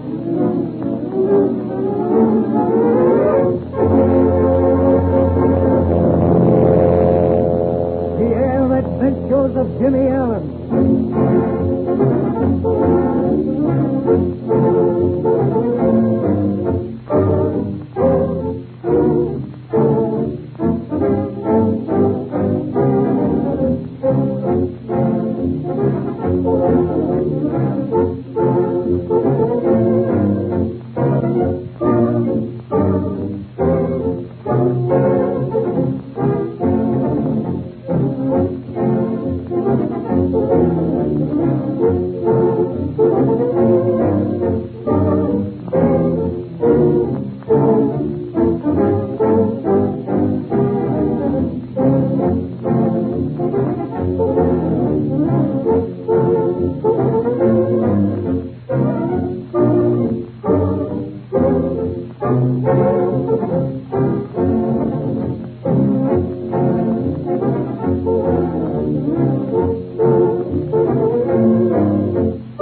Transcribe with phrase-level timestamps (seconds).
[0.00, 0.29] The Air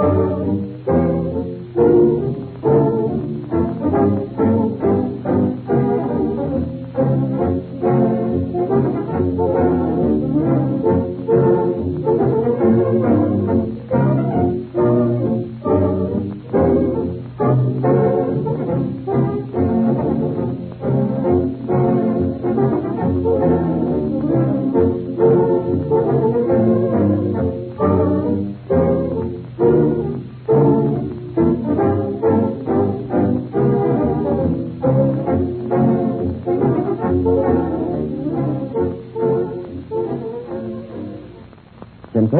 [0.09, 0.78] Jimmy Allen.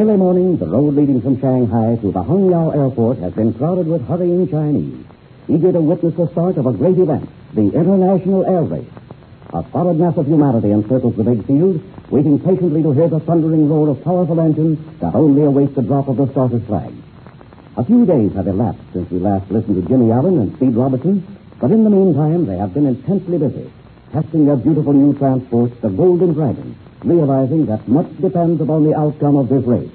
[0.10, 4.08] Early morning, the road leading from Shanghai to the Hongyao Airport has been crowded with
[4.08, 5.06] hurrying Chinese,
[5.48, 8.89] eager to witness the start of a great event, the International Air Race.
[9.54, 11.80] A solid mass of humanity encircles the big field,
[12.10, 16.08] waiting patiently to hear the thundering roar of powerful engines that only await the drop
[16.08, 16.92] of the starter's flag.
[17.78, 21.22] A few days have elapsed since we last listened to Jimmy Allen and Speed Robertson,
[21.62, 23.70] but in the meantime they have been intensely busy,
[24.12, 29.38] testing their beautiful new transport, the Golden Dragon, realizing that much depends upon the outcome
[29.38, 29.92] of this race.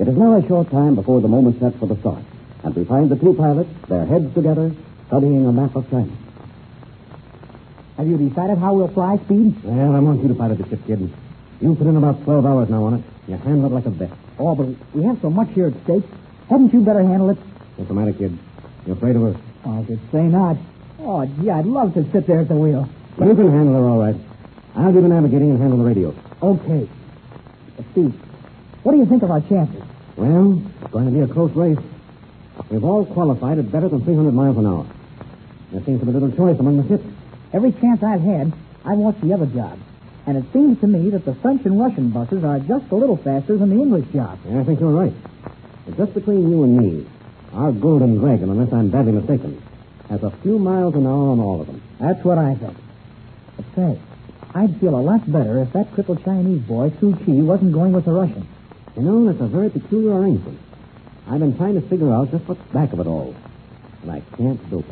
[0.00, 2.24] It is now a short time before the moment set for the start,
[2.64, 4.72] and we find the two pilots, their heads together,
[5.08, 6.10] studying a map of China.
[7.98, 9.62] Have you decided how we'll fly, Speed?
[9.62, 11.12] Well, I want you to pilot the ship, kid.
[11.60, 13.04] You put in about 12 hours now on it.
[13.28, 14.10] You handle it like a vet.
[14.38, 16.04] Oh, but we have so much here at stake.
[16.48, 17.38] Hadn't you better handle it?
[17.76, 18.38] What's the matter, kid?
[18.86, 19.40] You afraid of her?
[19.66, 20.56] Oh, I should say not.
[21.00, 22.88] Oh, gee, I'd love to sit there at the wheel.
[23.18, 24.16] You can handle her all right.
[24.76, 26.14] I'll do the navigating and handle the radio.
[26.42, 26.88] Okay.
[27.76, 28.14] But Steve,
[28.82, 29.82] what do you think of our chances?
[30.20, 31.78] Well, it's going to be a close race.
[32.68, 34.86] We've all qualified at better than 300 miles an hour.
[35.72, 37.08] There seems to be little choice among the ships.
[37.54, 38.52] Every chance I've had,
[38.84, 39.80] I've watched the other jobs.
[40.26, 43.16] And it seems to me that the French and Russian buses are just a little
[43.16, 44.42] faster than the English jobs.
[44.44, 45.14] Yeah, I think you're right.
[45.86, 47.06] But just between you and me,
[47.54, 49.62] our Golden Dragon, unless I'm badly mistaken,
[50.10, 51.80] has a few miles an hour on all of them.
[51.98, 52.76] That's what I think.
[53.56, 53.98] But say,
[54.54, 58.04] I'd feel a lot better if that crippled Chinese boy, Su Chi, wasn't going with
[58.04, 58.46] the Russian.
[58.96, 60.58] You know, that's a very peculiar arrangement.
[61.28, 63.34] I've been trying to figure out just what's back of it all.
[64.02, 64.84] And I can't do it.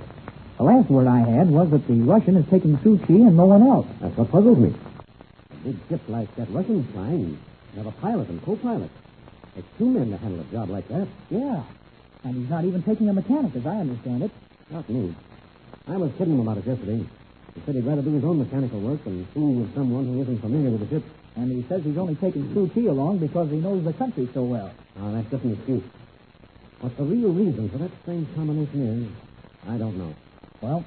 [0.56, 3.46] The last word I had was that the Russian is taking Su Chi and no
[3.46, 3.86] one else.
[4.00, 4.74] That's what puzzles me.
[5.50, 7.38] A big ship like that Russian's flying.
[7.74, 8.90] You have a pilot and co-pilot.
[9.56, 11.08] It's two men to handle a job like that.
[11.30, 11.62] Yeah.
[12.24, 14.30] And he's not even taking a mechanic, as I understand it.
[14.70, 15.14] Not me.
[15.86, 17.06] I was kidding him about it yesterday.
[17.54, 20.40] He said he'd rather do his own mechanical work than fool with someone who isn't
[20.40, 21.04] familiar with the ship.
[21.38, 24.42] And he says he's only taking Su Chi along because he knows the country so
[24.42, 24.72] well.
[24.98, 25.84] Ah, oh, that's just an excuse.
[26.80, 30.12] What the real reason for that strange combination is, I don't know.
[30.60, 30.84] Well,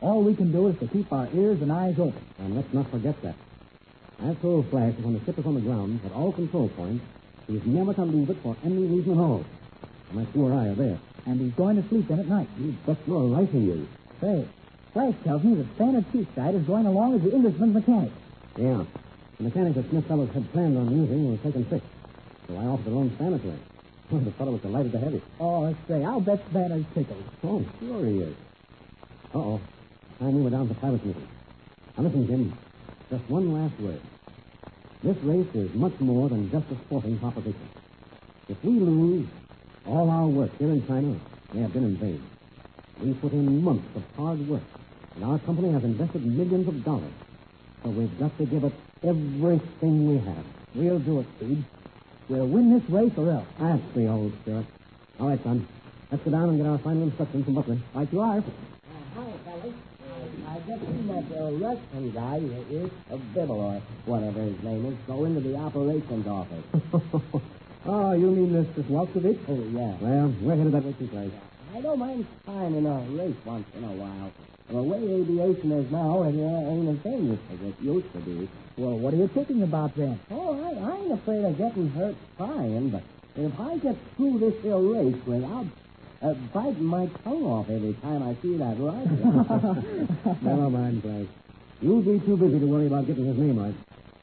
[0.00, 2.24] all we can do is to keep our ears and eyes open.
[2.38, 3.34] And let's not forget that.
[4.22, 7.04] I told Flash that when the ship is on the ground at all control points,
[7.48, 9.44] he's never to leave it for any reason at all.
[10.12, 10.98] Unless you or I are there.
[11.26, 12.48] And he's going to sleep in at night.
[12.56, 13.88] You bet you're right he is.
[14.20, 14.46] Say,
[14.92, 18.12] Flash tells me that Standard Teesside is going along as the Englishman's mechanic.
[18.56, 18.84] Yeah.
[19.38, 21.82] The mechanic that Smith Fellows had planned on using was taken sick.
[22.48, 23.60] So I offered to loan him.
[24.10, 25.22] Well, the fellow was delighted to have it.
[25.38, 27.22] Oh, say, I'll bet Spanner's tickled.
[27.44, 28.34] Oh, sure he is.
[29.34, 29.60] Uh-oh.
[30.18, 31.28] Time we were down to pilot's meeting.
[31.96, 32.58] Now listen, Jim.
[33.10, 34.00] Just one last word.
[35.04, 37.68] This race is much more than just a sporting proposition.
[38.48, 39.28] If we lose,
[39.86, 41.16] all our work here in China
[41.52, 42.22] may have been in vain.
[43.00, 44.64] We put in months of hard work,
[45.14, 47.12] and our company has invested millions of dollars.
[47.84, 48.72] So we've got to give it
[49.02, 50.44] everything we have.
[50.74, 51.64] We'll do it, Speed.
[52.28, 53.46] We'll win this race or else.
[53.58, 54.66] That's the old spirit.
[55.18, 55.66] All right, son.
[56.10, 57.78] Let's go down and get our final instructions from Butler.
[57.94, 58.40] Right you are.
[58.40, 59.74] Hi, fellas.
[60.46, 62.38] I just seen that uh, Russian guy,
[62.70, 66.64] is a Bibble or whatever his name is, go into the operations office.
[67.86, 68.74] oh, you mean Mr.
[68.74, 69.38] this Walkovich?
[69.48, 69.96] Oh, yeah.
[70.00, 71.30] Well, we're headed that way Clay.
[71.74, 74.32] I don't mind in a race once in a while.
[74.70, 78.48] The way aviation is now, it uh, ain't a thing as it used to be.
[78.78, 80.20] Well, what are you thinking about then?
[80.30, 83.02] Oh, I, I ain't afraid of getting hurt trying, but
[83.34, 85.66] if I get through this here race without
[86.22, 90.38] uh, biting my tongue off every time I see that rifle.
[90.42, 91.28] Never mind, Clay.
[91.80, 93.74] You'll be too busy to worry about getting his name right.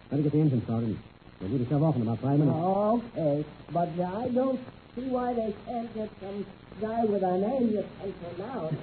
[0.09, 0.97] Better get the engine started.
[1.41, 2.55] We'll do the stuff off in about five minutes.
[2.57, 4.59] Oh, okay, but I don't
[4.95, 6.45] see why they can't get some
[6.79, 8.73] guy with an engine taken out.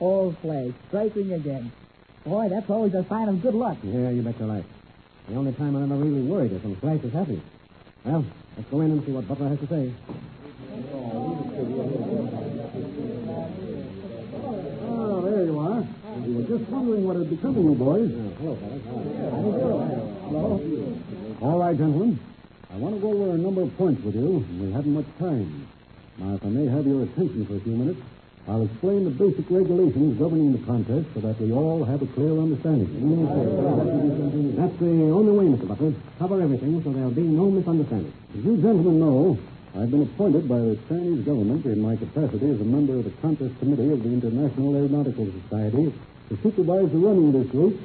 [0.00, 1.72] oh, Clay, striking again.
[2.24, 3.78] Boy, that's always a sign of good luck.
[3.82, 4.64] Yeah, you bet your life.
[5.28, 7.42] The only time I'm ever really worried is when Flash is happy.
[8.04, 8.24] Well,
[8.56, 9.92] let's go in and see what Butler has to say.
[14.86, 15.82] Oh, there you are.
[16.22, 18.10] We were just wondering what had become of you boys.
[18.38, 18.54] hello,
[20.30, 21.42] fellas.
[21.42, 22.20] All right, gentlemen.
[22.70, 25.06] I want to go over a number of points with you, and we haven't much
[25.18, 25.66] time.
[26.18, 28.00] Now, if I may have your attention for a few minutes,
[28.48, 32.30] I'll explain the basic regulations governing the contest so that we all have a clear
[32.30, 32.86] understanding.
[34.54, 35.66] That's the only way, Mr.
[35.66, 35.92] Butler.
[36.18, 38.12] Cover everything so there'll be no misunderstanding.
[38.38, 39.36] As you gentlemen know,
[39.74, 43.10] I've been appointed by the Chinese government in my capacity as a member of the
[43.20, 45.92] contest committee of the International Aeronautical Society
[46.28, 47.76] to supervise the running of this race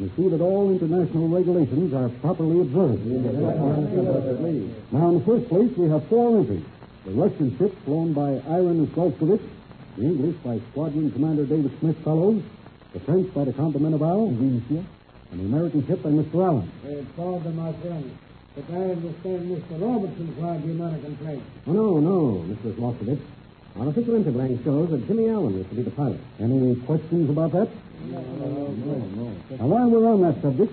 [0.00, 3.06] and see that all international regulations are properly observed.
[4.92, 6.64] Now, in the first place, we have four entries.
[7.06, 9.40] The Russian ship flown by Iron Sloskovich,
[9.96, 12.42] the English by Squadron Commander David Smith Fellows,
[12.92, 16.44] the French by the Count de Meneval, and the American ship by Mr.
[16.44, 16.70] Allen.
[16.84, 18.10] They called them my friends.
[18.54, 19.80] but I understand Mr.
[19.80, 21.42] Robertson flies the American plane.
[21.66, 22.74] Oh, no, no, Mr.
[22.74, 23.20] Sloskovich.
[23.78, 26.20] Our official entry blank shows that Jimmy Allen is to be the pilot.
[26.40, 27.68] Any questions about that?
[28.10, 29.32] No, no, no.
[29.56, 30.72] Now, while we're on that subject,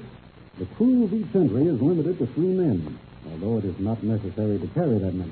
[0.58, 2.98] the crew of each entry is limited to three men,
[3.32, 5.32] although it is not necessary to carry that many.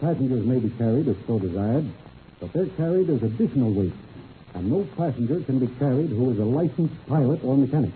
[0.00, 1.86] Passengers may be carried if so desired,
[2.42, 3.92] but they're carried as additional weight,
[4.54, 7.92] and no passenger can be carried who is a licensed pilot or mechanic.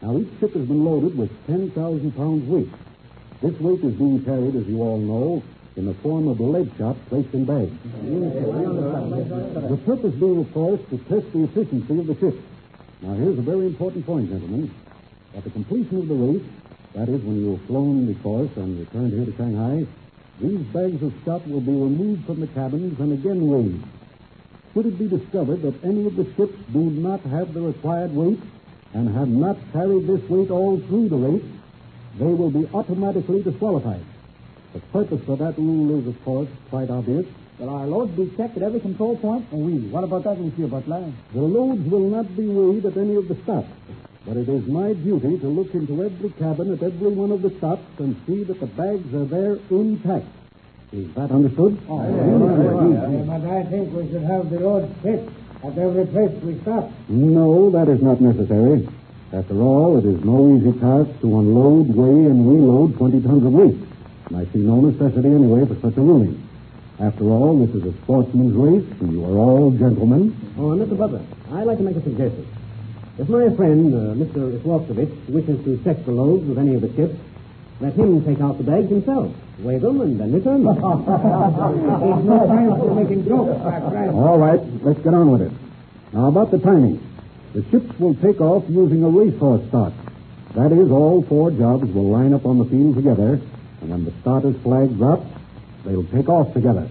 [0.00, 2.70] Now, each ship has been loaded with 10,000 pounds weight.
[3.42, 5.42] This weight is being carried, as you all know,
[5.74, 7.72] in the form of lead shot placed in bags.
[9.68, 12.38] The purpose being, of course, to test the efficiency of the ship.
[13.02, 14.72] Now, here's a very important point, gentlemen.
[15.34, 16.46] At the completion of the race,
[16.94, 19.86] that is, when you have flown the course and returned here to Shanghai,
[20.40, 23.82] these bags of shot will be removed from the cabins and again weighed.
[24.74, 28.40] Should it be discovered that any of the ships do not have the required weight
[28.92, 31.44] and have not carried this weight all through the race,
[32.18, 34.04] they will be automatically disqualified.
[34.74, 37.24] The purpose of that rule is, of course, quite obvious.
[37.58, 39.46] Will our loads be checked at every control point?
[39.50, 39.88] Oh, oui.
[39.88, 41.10] What about that, Monsieur Butler?
[41.32, 43.68] The loads will not be weighed at any of the stops,
[44.26, 47.50] but it is my duty to look into every cabin at every one of the
[47.58, 50.26] stops and see that the bags are there intact.
[50.92, 51.78] Is that understood?
[51.88, 55.30] Oh, but I think we should have the loads checked
[55.62, 56.90] at every place we stop.
[57.08, 58.88] No, that is not necessary.
[59.32, 63.52] After all, it is no easy task to unload, weigh, and reload 20 tons of
[63.52, 63.76] weight.
[64.26, 66.42] And I see no necessity anyway for such a ruling.
[66.98, 70.34] After all, this is a sportsman's race, and you are all gentlemen.
[70.56, 70.96] Oh, Mr.
[70.96, 72.46] Butler, I'd like to make a suggestion.
[73.18, 74.60] If my friend, uh, Mr.
[74.60, 77.16] Sloskovich, wishes to check the loads with any of the ships,
[77.80, 80.76] let him take out the bags himself, weigh them, and then return them.
[80.76, 83.58] There's no time for making jokes.
[84.12, 85.52] All right, let's get on with it.
[86.12, 87.00] Now, about the timing.
[87.54, 89.94] The ships will take off using a racehorse start.
[90.54, 93.40] That is, all four jobs will line up on the field together,
[93.80, 95.26] and when the starter's flag drops,
[95.86, 96.86] they'll take off together.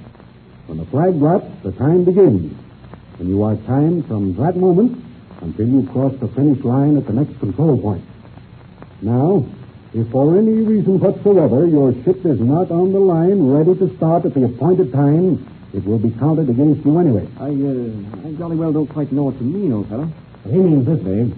[0.66, 2.58] When the flag drops, the time begins,
[3.20, 5.05] and you are timed from that moment
[5.42, 8.04] until you cross the finish line at the next control point.
[9.02, 9.46] Now,
[9.94, 14.26] if for any reason whatsoever your ship is not on the line ready to start
[14.26, 17.28] at the appointed time, it will be counted against you anyway.
[17.40, 20.10] I, uh, I jolly well don't quite know what you mean, old fellow.
[20.46, 21.36] He means this, Dave.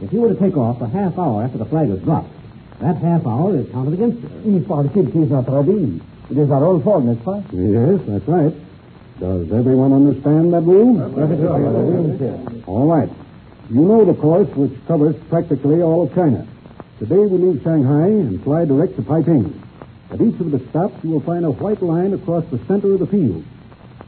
[0.00, 2.30] If you were to take off a half hour after the flag is dropped,
[2.80, 4.56] that half hour is counted against you.
[4.58, 7.42] If our ship is not ready, it is our own fault, n'est-ce pas?
[7.52, 8.54] Yes, that's right.
[9.20, 10.96] Does everyone understand that rule?
[12.66, 13.10] All right.
[13.70, 16.44] You know the course which covers practically all of China.
[16.98, 19.62] Today we leave Shanghai and fly direct to Peking.
[20.10, 22.98] At each of the stops, you will find a white line across the center of
[22.98, 23.44] the field.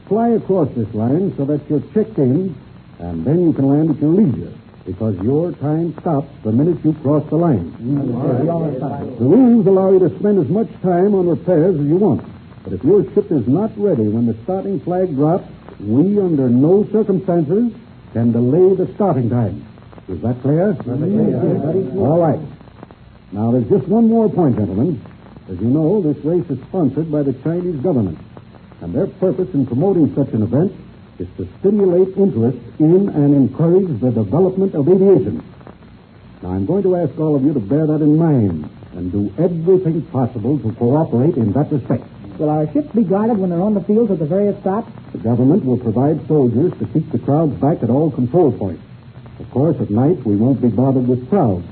[0.09, 2.53] Fly across this line so that you're checked in,
[2.99, 4.51] and then you can land at your leisure,
[4.85, 7.71] because your time stops the minute you cross the line.
[7.71, 12.21] The rules allow you to spend as much time on repairs as you want.
[12.65, 15.47] But if your ship is not ready when the starting flag drops,
[15.79, 17.71] we, under no circumstances,
[18.13, 19.65] can delay the starting time.
[20.07, 20.77] Is that clear?
[21.97, 22.39] All right.
[23.31, 25.03] Now, there's just one more point, gentlemen.
[25.49, 28.19] As you know, this race is sponsored by the Chinese government,
[28.81, 30.71] and their purpose in promoting such an event
[31.19, 35.43] is to stimulate interest in and encourage the development of aviation.
[36.41, 39.33] Now, I'm going to ask all of you to bear that in mind and do
[39.37, 42.05] everything possible to cooperate in that respect.
[42.39, 44.91] Will our ships be guarded when they're on the fields at the various stops?
[45.11, 48.83] The government will provide soldiers to keep the crowds back at all control points.
[49.39, 51.65] Of course, at night, we won't be bothered with crowds.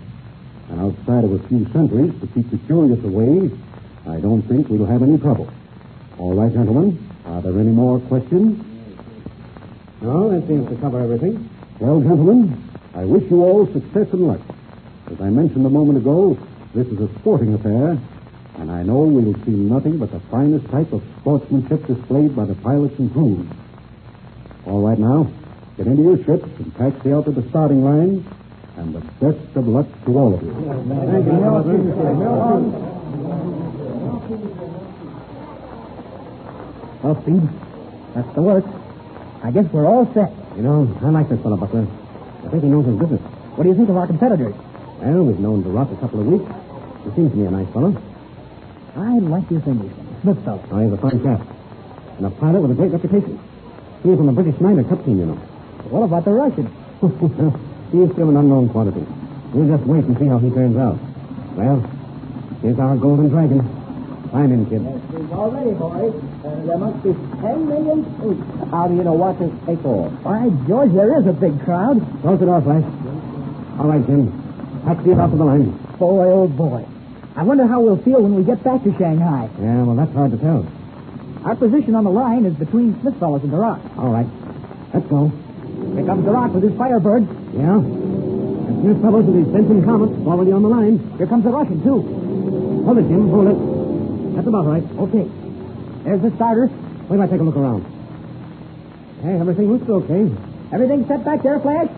[0.69, 3.51] And outside of a few sentries to keep the curious away,
[4.07, 5.51] I don't think we'll have any trouble.
[6.17, 7.09] All right, gentlemen.
[7.25, 8.63] Are there any more questions?
[10.01, 11.49] No, that seems to cover everything.
[11.79, 14.41] Well, gentlemen, I wish you all success and luck.
[15.11, 16.37] As I mentioned a moment ago,
[16.73, 17.99] this is a sporting affair,
[18.61, 22.53] and I know we'll see nothing but the finest type of sportsmanship displayed by the
[22.53, 23.47] pilots and crews.
[24.67, 25.31] All right, now,
[25.77, 28.23] get into your ships and taxi out to the starting line,
[28.77, 30.53] and the best of luck to all of you.
[30.53, 31.33] Thank you,
[37.01, 37.41] Well, Speed,
[38.13, 38.65] that's the work.
[39.43, 40.29] I guess we're all set.
[40.55, 41.87] You know, I like this fellow, Butler.
[42.45, 43.21] I think he knows his business.
[43.57, 44.53] What do you think of our competitors?
[45.01, 46.45] Well, we've known Durant a couple of weeks.
[47.05, 47.97] He seems to me a nice fellow.
[48.95, 50.63] I like this Englishman, Smith fellow.
[50.71, 51.39] Oh, he's a fine chap.
[52.17, 53.39] And a pilot with a great reputation.
[54.03, 55.39] He He's on the British Schneider Cup team, you know.
[55.89, 56.67] What about the Russian?
[57.91, 59.05] He's still an unknown quantity.
[59.53, 60.99] We'll just wait and see how he turns out.
[61.55, 61.83] Well,
[62.61, 63.59] here's our golden dragon.
[64.31, 64.79] Climb in, kid.
[65.11, 66.15] He's all ready, boys.
[66.43, 67.11] Uh, there must be
[67.43, 68.43] ten million troops.
[68.71, 70.07] How do you know what to take off?
[70.23, 71.99] By George, there is a big crowd.
[72.21, 72.87] Close the door, Flash.
[73.79, 74.31] All right, Jim.
[74.85, 75.71] Taxi it out to the line.
[75.99, 76.85] Boy, old boy.
[77.35, 79.49] I wonder how we'll feel when we get back to Shanghai.
[79.59, 80.67] Yeah, well, that's hard to tell.
[81.45, 83.81] Our position on the line is between Smith fellows and Durant.
[83.97, 84.27] All right.
[84.93, 85.31] Let's go.
[85.95, 87.23] Here comes Durant with his Firebird.
[87.55, 87.79] Yeah?
[87.79, 90.99] And Smith fellows with his Benson Comets already on the line.
[91.17, 92.03] Here comes the Russian, too.
[92.85, 93.29] Hold it, Jim.
[93.31, 94.35] Hold it.
[94.35, 94.83] That's about right.
[94.83, 95.25] Okay.
[96.03, 96.67] There's the starter.
[97.07, 97.87] Wait till I take a look around.
[99.23, 100.27] Hey, everything looks okay.
[100.73, 101.89] Everything set back there, Flash?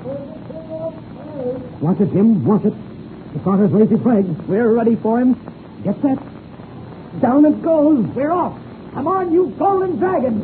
[1.81, 2.45] Watch it, Jim.
[2.45, 2.73] Watch it.
[3.33, 4.25] The starter's raised his flag.
[4.47, 5.33] We're ready for him.
[5.83, 6.19] Get set.
[7.19, 8.05] Down it goes.
[8.15, 8.59] We're off.
[8.93, 10.39] Come on, you golden dragon.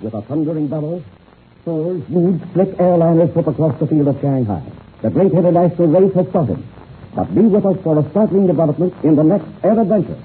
[0.00, 1.04] With a thundering bellow,
[1.64, 4.62] four huge, slick airliners whip across the field of Shanghai.
[5.02, 6.64] The great international race has started.
[7.14, 10.18] But be with us for a startling development in the next air adventure.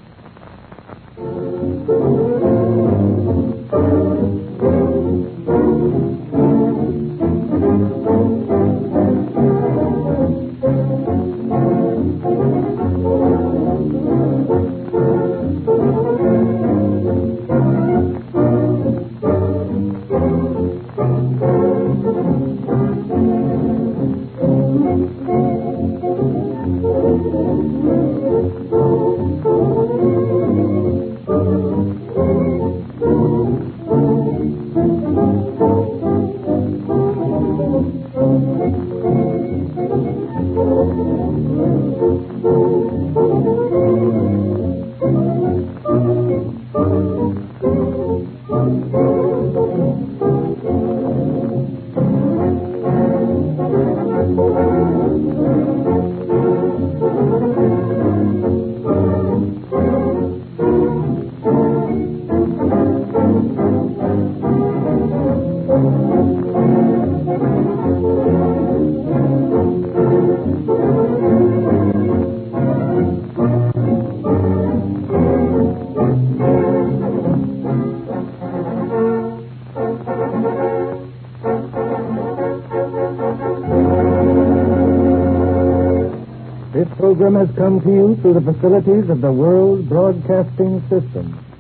[87.24, 91.53] Program has come to you through the facilities of the World Broadcasting System.